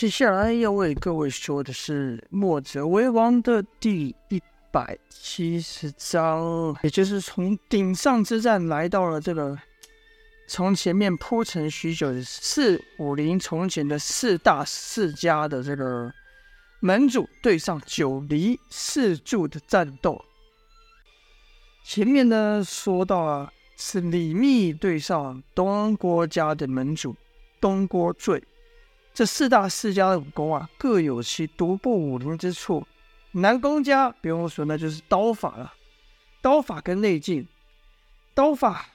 [0.00, 4.42] 接下来要为各位说的是《墨者为王》的第一
[4.72, 9.58] 百七十章，也就是从顶上之战来到了这个
[10.48, 16.10] 从前面铺陈许久的四武林从前的四大世家的这个
[16.80, 20.18] 门主对上九黎四柱的战斗。
[21.84, 27.14] 前面呢说到啊，是李密对上东郭家的门主
[27.60, 28.42] 东郭醉。
[29.20, 32.86] 这四大世家的武功啊，各有其独步武林之处。
[33.32, 35.74] 南宫家不用说，那就是刀法了，
[36.40, 37.46] 刀法跟内劲，
[38.32, 38.86] 刀法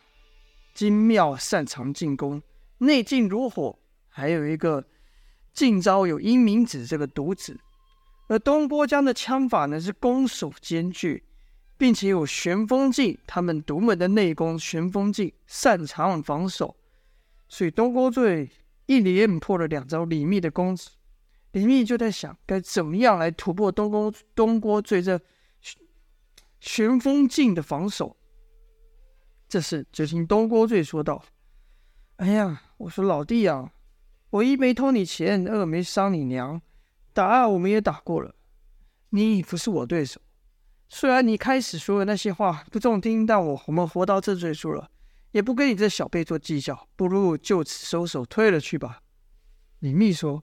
[0.74, 2.42] 精妙，擅长进攻，
[2.80, 3.78] 内劲如火，
[4.10, 4.84] 还有一个
[5.54, 7.60] 近招有阴明指这个独子。
[8.26, 11.24] 而东郭家的枪法呢，是攻守兼具，
[11.78, 16.76] 并且有旋风劲，他们独门的内功旋风劲，擅长防守，
[17.48, 18.50] 所以东郭醉。
[18.86, 20.90] 一连破了两招李密的攻击，
[21.52, 25.20] 李密就在想该怎么样来突破东郭东郭醉这
[26.60, 28.18] 旋风劲的防守。
[29.48, 31.24] 这时，只听东郭醉说道
[32.18, 33.72] ：“哎呀，我说老弟啊，
[34.32, 36.62] 我一没偷你钱，二没伤你娘，
[37.14, 38.36] 打我们也打过了，
[39.10, 40.20] 你不是我对手。
[40.90, 44.90] 虽然你开始说的那些话不中听，但我我们活到这岁数了。”
[45.36, 49.02] 也不跟你这小辈做计较，不如就此收手，退了去吧。
[49.80, 50.42] 李密说：“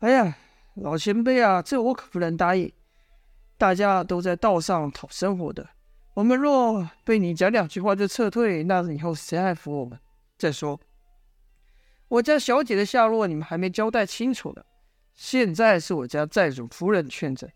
[0.00, 0.36] 哎呀，
[0.74, 2.70] 老前辈啊，这我可不能答应。
[3.56, 5.66] 大家都在道上讨生活的，
[6.12, 9.98] 我们若被你讲两句话就撤退，那以后谁还服我们？
[10.36, 10.78] 再说，
[12.08, 14.62] 我家小姐的下落你们还没交代清楚呢。
[15.14, 17.50] 现在是我家寨主夫人劝着，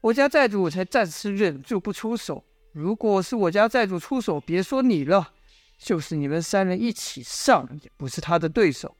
[0.00, 5.32] 我家寨主才暂时忍住不出手。”如果是我家债主出手，别说你了，
[5.76, 8.96] 就是你们三人一起上，也不是他的对手。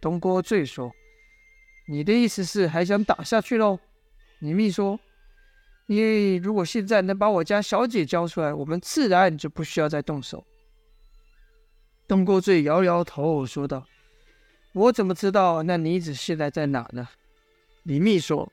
[0.00, 0.92] 东郭醉说
[1.88, 3.78] ：“你的意思是还想打下去喽？”
[4.40, 5.00] 李密说
[5.86, 10.44] ：“你如果现在能把我家小姐交出来，我们自然就不需要再动手。”
[12.06, 13.86] 东郭醉摇摇头说道
[14.74, 17.08] ：“我怎么知道那女子现在在哪呢？”
[17.84, 18.52] 李密说。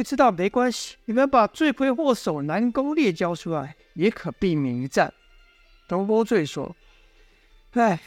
[0.00, 5.12] 不知道没关系，你们把罪魁祸首南宫烈交出来，也可避免一战。
[5.86, 6.74] 东郭醉说
[7.76, 8.00] ：“哎，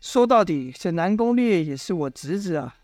[0.00, 2.76] 说到底，这南宫烈也是我侄子啊。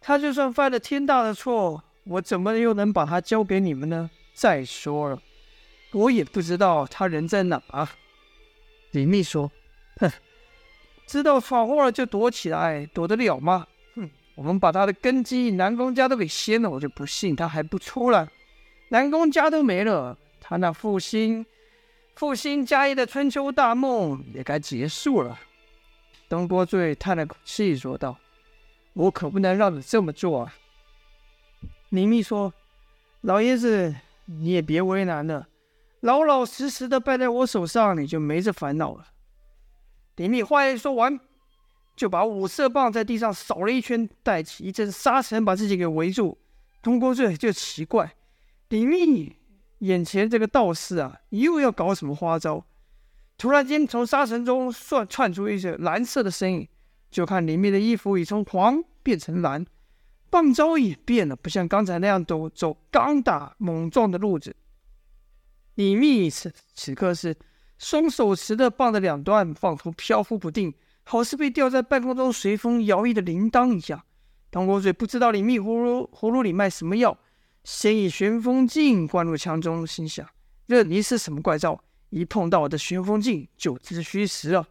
[0.00, 4.08] 他就算犯了天大的错，我怎么又能把他交给你们呢？
[4.32, 5.20] 再说了，
[5.92, 7.92] 我也不知道他人在哪。”啊
[8.92, 9.52] 李密说
[10.00, 10.10] ：“哼，
[11.06, 13.66] 知道闯祸了就躲起来，躲得了吗？”
[14.34, 18.28] 我们把他的根基南宫家都给掀了，我就不信他还不出来。
[18.88, 21.44] 南宫家都没了，他那复兴
[22.14, 25.38] 复兴家业的春秋大梦也该结束了。
[26.28, 28.16] 东郭醉叹了口气说道
[28.94, 30.54] ：“我可不能让你这么做啊。”
[31.90, 32.52] 李密说
[33.22, 33.94] ：“老爷子，
[34.26, 35.48] 你也别为难了，
[36.00, 39.08] 老老实实的败在我手上，你就没这烦恼了。”
[40.16, 41.18] 李密话一说完。
[42.00, 46.38] 就把五色棒在地上扫了一圈，带起一阵沙尘，把自己给围住。
[46.80, 48.14] 东郭醉就奇怪，
[48.70, 49.36] 李密
[49.80, 52.64] 眼前这个道士啊，又要搞什么花招？
[53.36, 56.68] 突然间，从沙尘中窜窜出一些蓝色的身影，
[57.10, 59.66] 就看李密的衣服已从黄变成蓝，
[60.30, 64.56] 棒招也变了，不像刚才那样都走刚打猛撞的路子。
[65.74, 67.36] 李密此此刻是
[67.76, 70.72] 双手持着棒的两端，仿佛飘忽不定。
[71.10, 74.00] 好似被吊在半空中随风摇曳的铃铛一样。
[74.48, 77.18] 东郭醉不知道李密葫芦葫芦里卖什么药，
[77.64, 80.24] 先以旋风镜灌入枪中，心想：
[80.66, 84.68] 任你是什么怪招，一碰到我的旋风镜就知虚实了。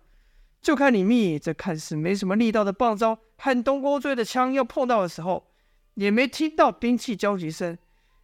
[0.61, 5.51] 就看李密这看似没什么力道的棒招，和东郭醉的枪要碰到的时候，
[5.95, 7.77] 也没听到兵器交击声，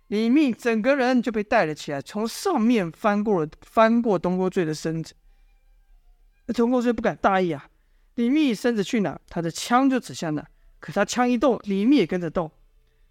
[0.07, 5.13] 李密整个人就被带了起来，从上面翻过了翻过东郭醉的身子。
[6.45, 7.67] 那东郭醉不敢大意啊。
[8.15, 10.45] 李密身子去哪，他的枪就指向哪。
[10.79, 12.51] 可他枪一动，李密也跟着动。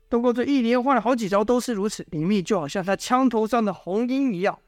[0.08, 2.06] 东郭醉一连换了好几招，都是如此。
[2.10, 4.58] 李密就好像他枪头上的红缨一样。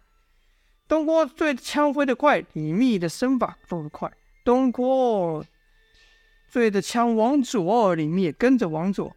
[0.89, 4.13] 东郭醉枪挥得快，李密的身法动得快。
[4.45, 5.45] 东郭
[6.49, 9.15] 醉的枪往左，李密也跟着往左。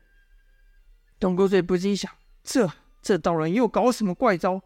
[1.20, 2.12] 东郭醉不禁想：
[2.44, 2.70] 这
[3.02, 4.62] 这道人又搞什么怪招？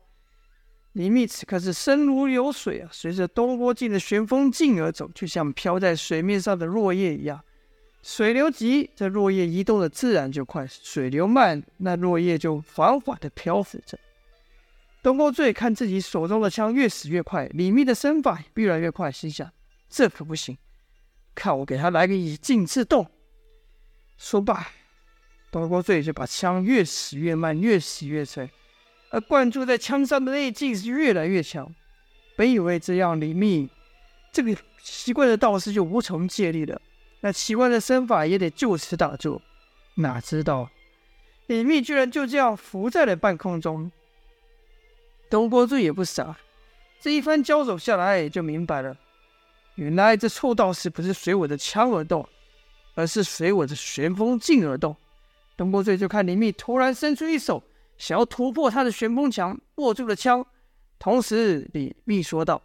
[0.94, 7.42] 李密此刻是身如流水啊，随着东郭醉的旋风劲而走，就像飘在水面上的落叶一样。
[8.04, 13.98] 水流急，这落叶移动的自然就快；水流慢，那落叶就缓缓的漂浮着。
[15.02, 19.52] 东郭醉看自己手中的枪越使越快，李密的身法也越来越快，心想：
[19.90, 20.58] 这可不行，
[21.34, 23.10] 看我给他来个以静制动。
[24.18, 24.68] 说罢，
[25.50, 28.48] 东郭醉就把枪越使越慢，越使越沉，
[29.14, 31.72] 而灌注在枪上的内劲是越来越强。
[32.36, 33.70] 本以为这样，李密
[34.32, 36.82] 这个奇怪的道士就无从借力了，
[37.22, 39.40] 那奇怪的身法也得就此打住。
[39.98, 40.68] 哪知道，
[41.46, 43.92] 李密居然就这样浮在了半空中。
[45.30, 46.36] 东郭醉也不傻，
[47.00, 48.98] 这一番交手下来，就明白了，
[49.76, 52.28] 原来这臭道士不是随我的枪而动，
[52.96, 54.96] 而是随我的旋风劲而动。
[55.56, 57.62] 东郭醉就看李密突然伸出一手，
[57.98, 60.46] 想要突破他的旋风墙，握住了枪。
[61.00, 62.62] 同时，李密说道：“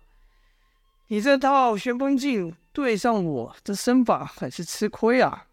[1.08, 5.46] 你这套旋风劲对上我这身法，很是吃亏啊。”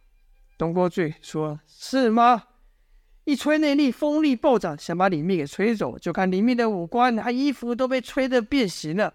[0.57, 2.43] 东郭醉说：“是吗？”
[3.25, 5.97] 一吹内力，风力暴涨，想把李密给吹走。
[5.97, 9.11] 就看李密的五官，他衣服都被吹得变形了，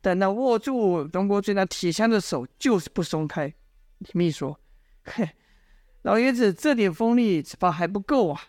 [0.00, 3.54] 但那握住东郭醉那铁枪的手就是不松开。
[3.98, 4.58] 李密说
[5.06, 5.30] ：“嘿，
[6.02, 8.42] 老爷子这点风力只怕还不够啊。”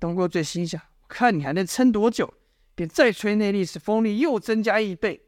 [0.00, 2.32] 东郭醉心想：“看你还能撑多久？”
[2.74, 5.20] 便再吹内力，使风力又增加一倍。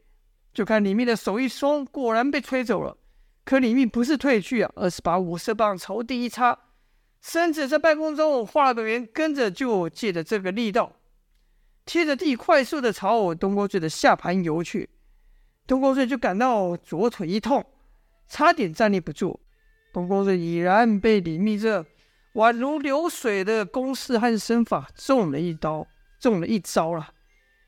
[0.53, 2.97] 就看李密的手一松，果然被吹走了。
[3.45, 6.57] 可李密不是退去啊，而是把五色棒朝地一插，
[7.21, 10.93] 身子在半空中画了个圆，跟着就借着这个力道，
[11.85, 14.89] 贴着地快速的朝我东郭醉的下盘游去。
[15.67, 17.63] 东郭醉就感到左腿一痛，
[18.27, 19.39] 差点站立不住。
[19.93, 21.85] 东郭醉已然被李密这
[22.33, 25.85] 宛如流水的攻势和身法中了一刀，
[26.19, 27.09] 中了一招了。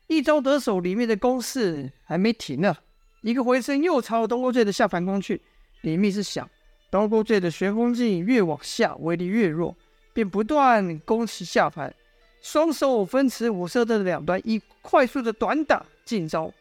[0.08, 2.76] 一招得手，里面的攻势还没停呢。
[3.22, 5.40] 一个回身，又朝东郭醉的下盘攻去。
[5.82, 6.48] 李密是想，
[6.90, 9.76] 东郭醉的旋风劲越往下，威力越弱，
[10.12, 11.94] 便不断攻其下盘，
[12.40, 16.52] 双手分持五色的两端，以快速的短打进招。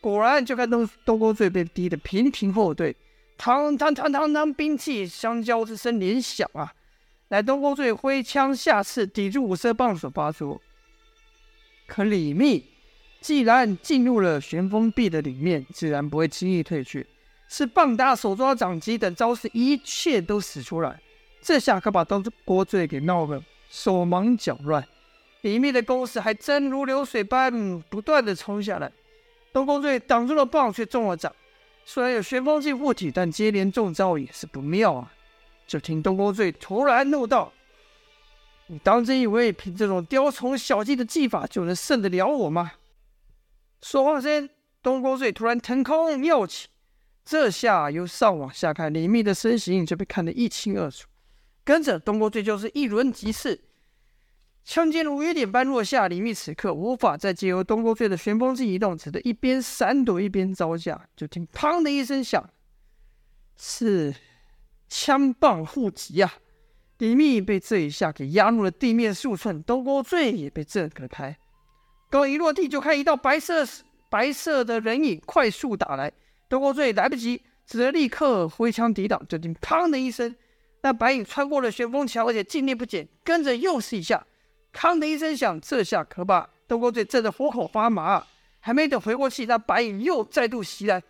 [0.00, 2.94] 果然，就看东东郭醉被逼得频频后退，
[3.36, 6.72] 当当当当当，兵器相交之声连响啊！
[7.28, 10.60] 来，东郭醉挥枪下刺，抵住五色棒所发出。
[11.86, 12.64] 可李密。
[13.18, 17.04] 既然进入了旋风壁的里面，自然不会轻易退去。
[17.48, 21.00] 是棒打、手抓掌击等招式，一切都使出来。
[21.40, 24.86] 这下可把东郭醉给闹得手忙脚乱。
[25.40, 28.92] 李密的攻势还真如流水般不断的冲下来。
[29.52, 31.34] 东郭醉挡住了棒，却中了掌。
[31.84, 35.12] 虽然有旋风劲护体，但接连中招也是不妙啊！
[35.66, 37.52] 就听东郭醉突然怒道
[38.68, 42.72] ：“你当真以为凭这种雕虫小技的技法就能胜得了我吗？”
[43.82, 44.48] 说话间，
[44.82, 46.68] 东郭醉突然腾空跃起，
[47.24, 51.06] 这下由上往下看，李密的身形就被看得一清二楚。
[51.64, 53.60] 跟着东郭醉就是一轮急刺，
[54.64, 56.06] 枪尖如雨点般落下。
[56.06, 61.08] 李密此刻无法再借由东郭醉的旋风式移动，只得一边闪躲一边招架。
[61.16, 62.48] 就听“砰”的一声响，
[63.56, 64.14] 是
[64.88, 66.34] 枪棒互击啊！
[66.98, 71.36] 李密被这一下给压入了地面数寸，东郭醉也被震隔开。
[72.08, 73.66] 刚一落地，就看一道白色
[74.08, 76.10] 白色的人影快速打来。
[76.48, 79.20] 东郭醉来不及，只得立刻挥枪抵挡。
[79.28, 80.34] 就听“砰”的一声，
[80.82, 83.06] 那白影穿过了旋风桥，而且劲力不减。
[83.24, 84.24] 跟着又是一下
[84.72, 88.24] ，“砰”的一声响，这下可把东郭醉震得虎口发麻。
[88.60, 91.02] 还没等回过气，那白影又再度袭来。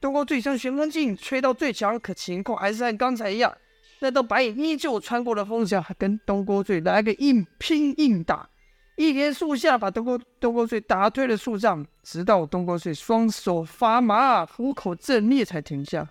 [0.00, 3.56] 东郭醉将旋风劲吹到最强，可情况还是和刚才一样。
[4.00, 8.48] 那道白影依旧穿过了风墙，还跟东郭醉来个硬拼硬打。
[8.96, 16.08] 一连数下，把东郭东郭醉打退了数丈，直到东郭醉双手发麻，虎口震裂才停下。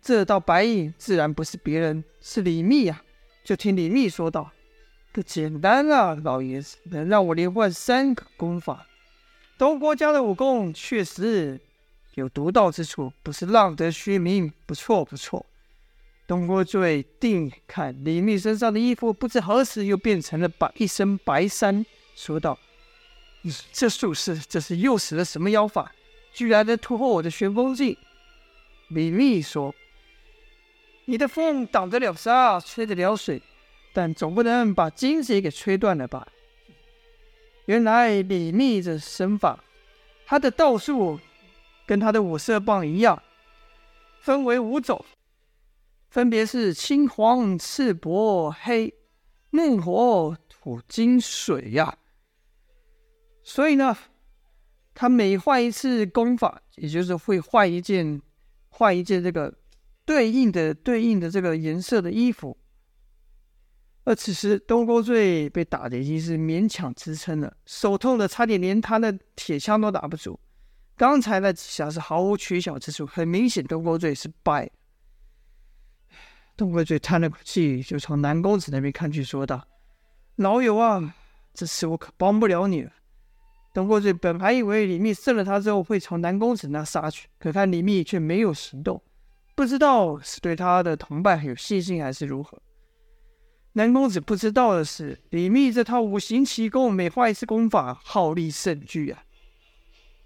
[0.00, 3.02] 这道白影自然不是别人，是李密啊！
[3.44, 4.50] 就听李密说道
[5.12, 8.86] ：“不简单啊，老爷子能让我连换三个功法。
[9.58, 11.58] 东郭家的武功确实
[12.18, 14.52] 有独到之处，不是浪得虚名。
[14.66, 15.46] 不错，不错。”
[16.26, 22.58] 东郭醉定看李密身上的衣服，不知何时又变成了白一身白衫，说道
[23.72, 25.90] ：“这术士这是又使了什么妖法，
[26.34, 27.96] 居然能突破我的旋风劲？”
[28.88, 29.74] 李密说
[31.06, 33.40] ：“你的风挡得了沙，吹得了水，
[33.94, 36.28] 但总不能把金子也给吹断了吧？”
[37.64, 39.64] 原来李密这身法，
[40.26, 41.18] 他的道术
[41.88, 43.22] 跟他的五色棒一样，
[44.20, 45.02] 分为五种。
[46.10, 48.10] 分别是青、黄、赤、白、
[48.50, 48.94] 黑、
[49.48, 51.96] 木、火、土、金、水呀、
[53.42, 53.96] 所以呢，
[54.92, 58.20] 他每换一次功法，也就是会换一件，
[58.68, 59.54] 换一件这个
[60.04, 62.58] 对应的、对应的这个颜色的衣服。
[64.04, 70.38] 而此时，东郭醉被打的已经是勉强支撑了，手痛的差点连他的铁枪都打不住。
[70.98, 74.70] 刚才那几下是毫无取巧之处，很明显，东郭醉是败了。
[76.56, 79.64] 东郭醉叹了口气，就从南公子那边看去，说道
[80.34, 81.14] ：“老友啊，
[81.54, 82.90] 这次我可帮不了你了。”
[83.72, 89.00] 东郭醉本还以为李密胜了他之后会朝南公子那杀去，可看李密却没有行动，
[89.54, 92.60] 不知道是对他的同伴有信心还是如何。
[93.74, 99.22] 南公子不知道的是，李密这套五行奇功，每发一次功法，耗力甚巨啊。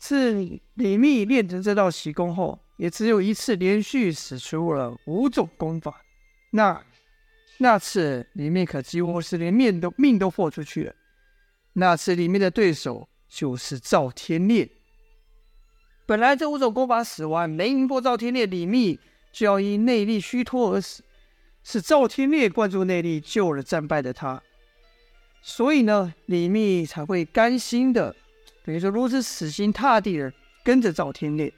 [0.04, 6.02] 是李密练成这道奇功后，也只有一次连续使出了五种功法。
[6.50, 6.84] 那
[7.58, 10.94] 那次李密可几乎是连命都命都豁出去了。
[11.74, 14.68] 那次李密的对手就是赵天烈。
[16.04, 18.98] 本来这五种功法使完，没赢过赵天烈，李密
[19.30, 21.04] 就要因内力虚脱而死。
[21.62, 24.42] 是赵天烈灌注内力救了战败的他，
[25.42, 28.16] 所以呢，李密才会甘心的。
[28.64, 31.52] 等于说，如此死心塌地的跟着赵天烈。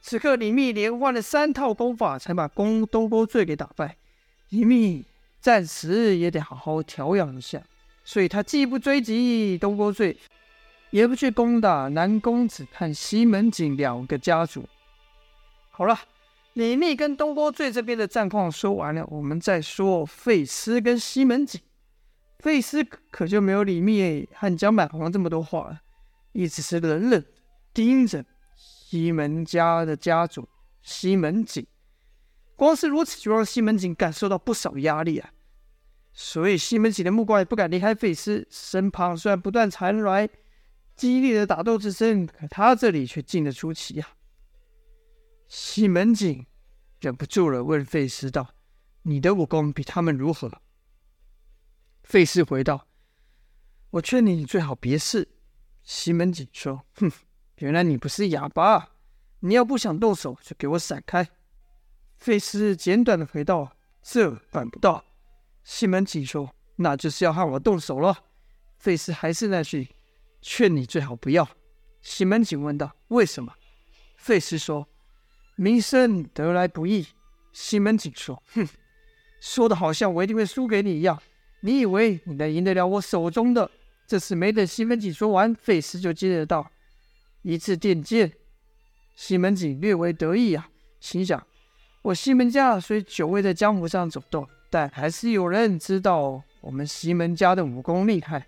[0.00, 3.96] 此刻，李密连换了三套功法，才把东东郭醉给打败。
[4.50, 5.04] 李密
[5.40, 7.62] 暂时也得好好调养一下，
[8.04, 10.16] 所以他既不追击东郭醉，
[10.90, 14.66] 也不去攻打南公子和西门景两个家族。
[15.70, 15.98] 好了，
[16.54, 21.60] 李密跟东郭醉这边的战况说完了，我们再说费斯跟西门景。
[22.38, 25.82] 费斯可就没有李密和江满红这么多话了。
[26.32, 27.24] 一直是冷冷
[27.72, 30.48] 盯着西门家的家主
[30.82, 31.66] 西门景，
[32.56, 35.30] 光是如此就让西门景感受到不少压力啊。
[36.12, 40.28] 所以西门景的目光也不敢离开费斯身旁，虽然不断传来
[40.96, 44.08] 激烈的打斗之声，可他这里却静得出奇啊。
[45.46, 46.44] 西门景
[47.00, 48.54] 忍不住了，问费斯道
[49.02, 50.50] ：“你的武功比他们如何？”
[52.02, 52.88] 费斯回道
[53.90, 55.28] ：“我劝，你最好别试。”
[55.88, 57.10] 西门锦说：“哼，
[57.60, 58.90] 原来你不是哑巴！
[59.40, 61.26] 你要不想动手，就给我闪开。”
[62.18, 63.72] 费斯简短的回道
[64.04, 65.02] ：“这办不到。”
[65.64, 68.18] 西门锦说：“那就是要和我动手了。”
[68.76, 69.88] 费斯还是那句
[70.42, 71.48] ：“劝你最好不要。”
[72.02, 73.54] 西门锦问道：“为什么？”
[74.18, 74.86] 费斯说
[75.56, 77.06] ：“名声得来不易。”
[77.54, 78.68] 西门锦说：“哼，
[79.40, 81.18] 说的好像我一定会输给你一样。
[81.62, 83.70] 你以为你能赢得了我手中的？”
[84.08, 86.72] 这次没等西门锦说完，费斯就接着道
[87.42, 88.32] ：“一字电剑。”
[89.14, 91.46] 西门锦略微得意啊，心想
[92.00, 98.46] ：“我西门家虽久未在江湖上走动，但还是有人知道我们西门家的武功厉害。”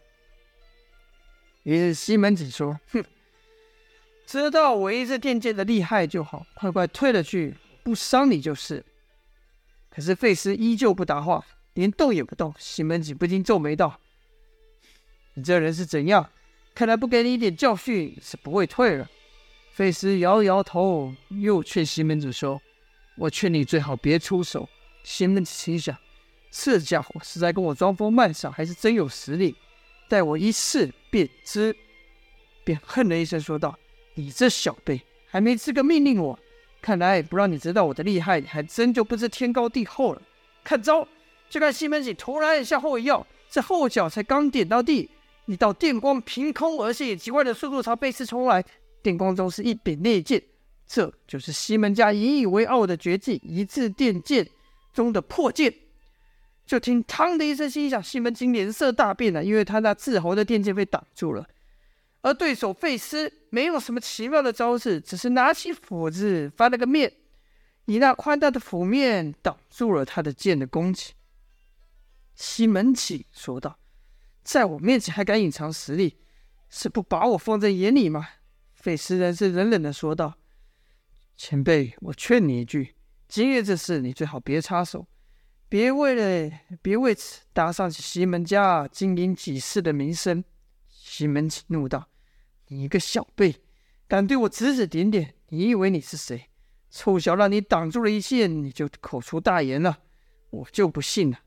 [1.65, 3.05] 于是西门锦说：“哼，
[4.25, 8.83] 知道我一字电剑的厉害就好，快快退了去，不伤你就是。”
[9.91, 12.55] 可是费斯依旧不答话，连动也不动。
[12.59, 14.01] 西门锦不禁皱眉道。
[15.41, 16.29] 你这人是怎样？
[16.75, 19.09] 看来不给你一点教训是不会退了。
[19.73, 22.61] 费斯摇摇头，又劝西门子说
[23.17, 24.69] ：“我劝你最好别出手。”
[25.03, 25.97] 西门子心想：
[26.51, 29.57] 这家伙是在跟我装疯卖傻，还是真有实力？
[30.11, 31.75] 待我一试便知。
[32.63, 33.79] 便哼了一声说道
[34.13, 36.39] ：“你这小辈，还没资格命令我。
[36.83, 40.21] 看来不让你知道我的厉害，还真就不知天高地厚了。
[40.63, 41.09] 看招！”
[41.49, 45.09] 就看西门子突然向后一跃，这后脚才刚点到地。
[45.51, 48.65] 一道电光凭空而现，极快的速度朝费斯冲来。
[49.03, 50.41] 电光中是一柄利剑，
[50.87, 54.49] 这就是西门家引以为傲的绝技——一字电剑
[54.93, 55.75] 中的破剑。
[56.65, 61.45] 就听“嘡”的一声心响，西门庆脸色大变了，因为他那斥候的电剑被挡住了。
[62.21, 67.13] 而对手费斯没有什么奇妙的招式，只是拿起斧子翻了个面，
[67.87, 71.15] 以那宽大的斧面挡住了他的剑的攻击。
[72.37, 73.77] 西门庆说道。
[74.43, 76.19] 在我面前还敢隐藏实力，
[76.69, 78.27] 是不把我放在眼里吗？
[78.75, 80.35] 费斯人是冷冷的说道
[81.37, 82.95] ：“前辈，我劝你一句，
[83.29, 85.07] 今日这事你最好别插手，
[85.69, 90.43] 别为了别为此搭上西门家经营几世的名声。”
[90.89, 92.09] 西门庆怒道
[92.69, 93.57] ：“你一个小辈，
[94.09, 95.35] 敢对我指指点点？
[95.49, 96.49] 你以为你是谁？
[96.91, 99.99] 臭小让你挡住了一切，你就口出大言了？
[100.49, 101.41] 我就不信了。”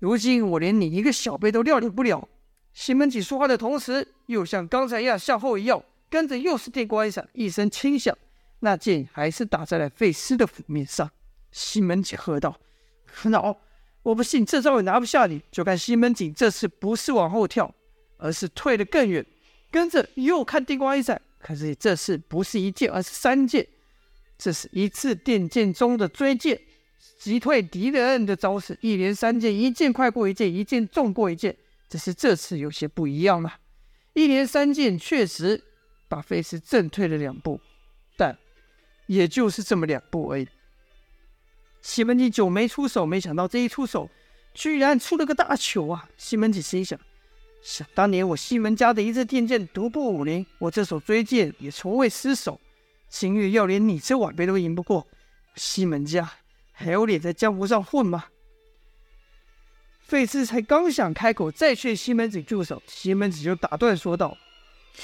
[0.00, 2.26] 如今我连你一个小辈都料理不了。
[2.72, 8.16] 西门庆说话的同时，又像刚才一样向后一跃，跟着又是电光一闪，一声轻响，
[8.60, 11.08] 那剑还是打在了费斯的腹面上。
[11.52, 12.58] 西门庆喝道
[13.22, 13.56] ：“孬！
[14.02, 17.74] 我不信这招也拿不下你。”就看西门庆这次不是往后跳，
[18.16, 19.24] 而是退得更远，
[19.70, 23.66] 跟着又看电光一闪，可是这次不是一剑，而是三剑，
[24.38, 26.58] 这是一次电剑中的追剑。
[27.20, 31.54] 击退敌人的招式，一连三剑，一剑快过一剑，一剑重过一剑。
[31.86, 33.58] 只是这次有些不一样了，
[34.14, 35.62] 一连三剑确实
[36.08, 37.60] 把费斯震退了两步，
[38.16, 38.38] 但
[39.04, 40.48] 也就是这么两步而已。
[41.82, 44.08] 西门庆久没出手，没想到这一出手，
[44.54, 46.08] 居然出了个大糗啊！
[46.16, 46.98] 西门庆心想：
[47.60, 52.58] 想当年我西门家的一支电剑独步武林，我这手追剑也从未失手。
[53.10, 55.06] 今日要连你这晚辈都赢不过，
[55.56, 56.32] 西门家
[56.80, 58.24] 还有脸在江湖上混吗？
[60.02, 64.36] 费斯才刚想开口再劝西门子住手，西门子就打断说道：“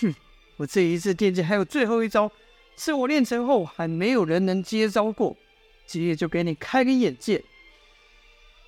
[0.01, 0.15] 哼，
[0.57, 2.33] 我这一次电剑还有最后一招，
[2.77, 5.37] 是我练成后还没有人能接招过，
[5.87, 7.45] 今夜就给你开个眼界。”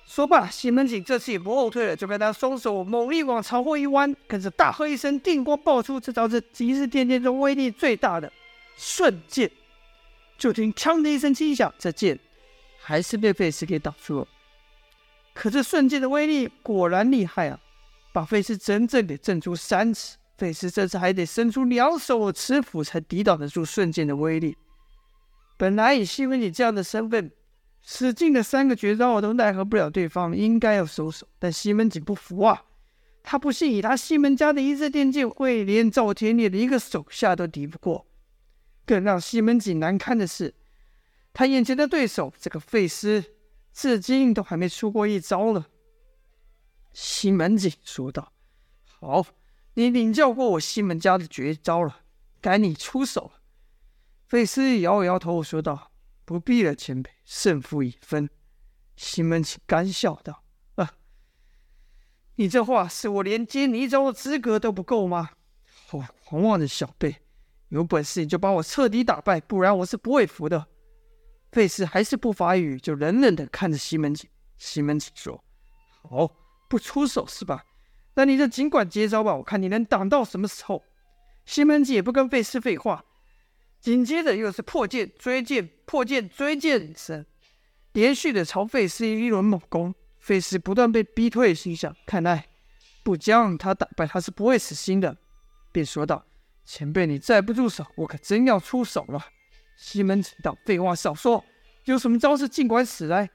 [0.07, 8.31] 说罢，西门子这次也不后退了，就跟他双手猛力往朝后一弯，跟着大喝一声，电光爆出，这招是极致电剑中威力最大的
[8.77, 9.51] 瞬间。
[10.37, 12.17] 就听“锵”的一声轻响，这剑
[12.89, 14.27] 还是被费斯给挡住了。
[15.35, 17.59] 可这瞬间的威力果然厉害啊，
[18.11, 20.17] 把费斯整整给震出三尺。
[20.39, 24.57] 费斯这次还得伸出两手持斧才抵挡得住瞬间的威力。
[25.55, 27.31] 本来以西门庆这样的身份，
[27.83, 31.27] 使尽的三个绝招我都奈何不了对方，应该要收手。
[31.37, 32.63] 但西门庆不服啊，
[33.21, 38.07] 他不信以他西门家的一支电剑会连赵天烈的一个手下都敌不过。
[38.83, 40.55] 更让西门庆难堪的是，
[41.33, 43.35] 他眼前的对手这个费斯。
[43.71, 45.67] 至今都还没出过一招呢。
[46.91, 48.33] 西门庆说道
[48.83, 49.25] ：“好，
[49.75, 52.01] 你领教过我西门家的绝招了，
[52.41, 53.41] 该你出手了。”
[54.27, 55.91] 费斯摇摇头说道
[56.25, 58.29] ：“不必了，前辈，胜负已分。”
[58.97, 60.43] 西门庆干笑道
[60.75, 60.95] ：“啊，
[62.35, 65.29] 你这话是我连接你一招的资格都不够吗？
[65.87, 67.21] 好狂妄的小辈，
[67.69, 70.67] 有本事你就把我彻底打败，不然我是不会服的。”
[71.51, 74.29] 费斯还是不发一语，就冷冷的看着西门庆。
[74.57, 75.43] 西门庆说
[76.03, 76.29] ：“好，
[76.69, 77.63] 不出手是吧？
[78.15, 80.83] 那你就尽管接招吧，我看你能挡到什么时候。”
[81.45, 83.03] 西门庆也不跟费斯废话，
[83.79, 87.25] 紧接着又是破剑追剑、破剑追剑声，
[87.93, 89.95] 连续的朝费斯一轮猛攻。
[90.19, 92.49] 费斯不断被逼退，心想：看来
[93.03, 95.17] 不将他打败，他是不会死心的，
[95.71, 96.23] 便说道
[96.65, 99.25] ：“前辈，你再不住手，我可真要出手了。”
[99.79, 101.43] 西门庆道：“废话少说，
[101.85, 103.29] 有什么招式尽管使来。”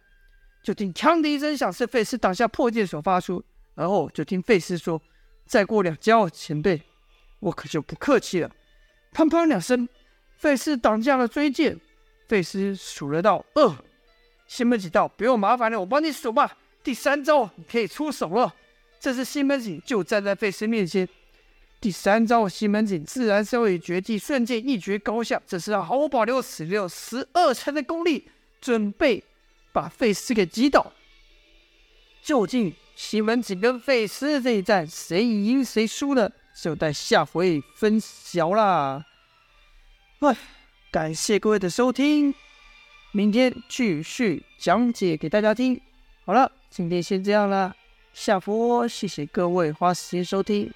[0.63, 3.43] 就听“锵”的一声响，是费斯挡下破剑所发出。
[3.75, 5.01] 而后就听费斯说
[5.47, 6.83] ：“再过两招，前辈，
[7.41, 8.51] 我可就不客气了。”
[9.15, 9.89] 砰砰两声，
[10.37, 11.81] 费斯挡下了追剑。
[12.29, 13.77] 费斯数了道二，
[14.47, 16.57] 西门庆道：“不用麻烦了，我帮你数吧。
[16.83, 18.55] 第三招，你可以出手了。”
[19.01, 21.09] 这时西门庆就站在费斯面前。
[21.85, 28.27] 第三招，西门庆自然是要以绝技瞬间一决高下，这是他毫无保留使用十二成的功力，
[28.59, 29.23] 准备
[29.71, 30.91] 把费斯给击倒。
[32.23, 36.31] 究竟西门庆跟费斯这一战，谁赢谁输呢？
[36.59, 39.05] 就待下回分晓啦。
[40.21, 40.35] 哎，
[40.91, 42.35] 感谢各位的收听，
[43.13, 45.79] 明天继续讲解给大家听。
[46.25, 47.77] 好了，今天先这样了，
[48.15, 50.73] 下播，谢谢各位花时间收听。